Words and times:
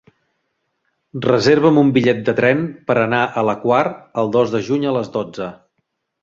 Reserva'm 1.25 1.77
un 1.81 1.91
bitllet 1.97 2.23
de 2.29 2.35
tren 2.39 2.63
per 2.87 2.95
anar 3.03 3.19
a 3.27 3.45
la 3.51 3.55
Quar 3.67 3.83
el 4.23 4.33
dos 4.39 4.57
de 4.57 4.63
juny 4.71 4.89
a 4.93 4.97
les 4.97 5.13
dotze. 5.21 5.53